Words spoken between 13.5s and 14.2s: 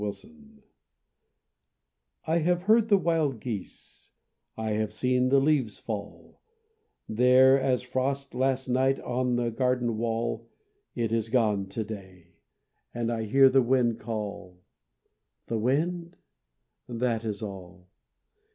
wind